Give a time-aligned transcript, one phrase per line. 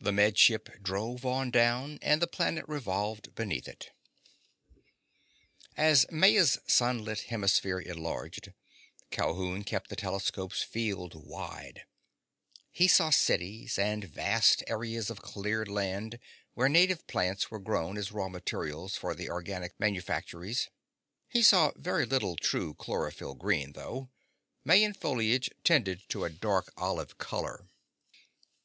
[0.00, 3.90] The Med Ship drove on down, and the planet revolved beneath it.
[5.76, 8.52] As Maya's sunlit hemisphere enlarged,
[9.10, 11.84] Calhoun kept the telescope's field wide.
[12.70, 16.20] He saw cities, and vast areas of cleared land
[16.54, 20.68] where native plants were grown as raw materials for the organics' manufacturies.
[21.28, 24.10] He saw very little true chlorophyll green, though.
[24.62, 27.66] Mayan foliage tended to a dark olive color.